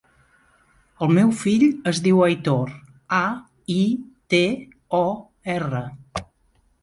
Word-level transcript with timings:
El 1.07 1.11
meu 1.17 1.33
fill 1.41 1.65
es 1.91 1.99
diu 2.07 2.23
Aitor: 2.27 2.71
a, 3.17 3.21
i, 3.75 3.83
te, 4.35 4.41
o, 5.01 5.05
erra. 5.57 5.83